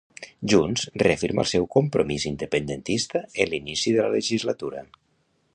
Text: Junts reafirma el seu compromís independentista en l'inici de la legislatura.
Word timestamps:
Junts 0.53 0.85
reafirma 1.01 1.43
el 1.43 1.49
seu 1.51 1.67
compromís 1.75 2.27
independentista 2.31 3.25
en 3.45 3.53
l'inici 3.55 3.97
de 3.99 4.03
la 4.07 4.13
legislatura. 4.19 4.87